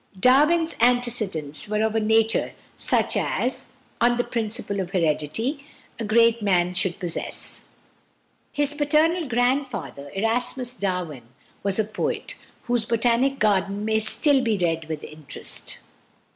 Darwin's 0.19 0.75
antecedents 0.81 1.67
were 1.67 1.83
of 1.83 1.93
a 1.95 1.99
nature 1.99 2.53
such 2.75 3.15
as, 3.15 3.67
on 4.01 4.17
the 4.17 4.23
principle 4.23 4.79
of 4.79 4.89
heredity, 4.89 5.63
a 5.99 6.03
great 6.03 6.41
man 6.41 6.73
should 6.73 6.97
possess. 6.99 7.67
His 8.51 8.73
paternal 8.73 9.27
grandfather, 9.27 10.09
Erasmus 10.15 10.73
Darwin, 10.75 11.27
was 11.61 11.77
a 11.77 11.83
poet, 11.83 12.33
whose 12.63 12.83
"Botanic 12.85 13.37
Garden" 13.37 13.85
may 13.85 13.99
still 13.99 14.41
be 14.41 14.57
read 14.57 14.85
with 14.89 15.03
interest. 15.03 15.81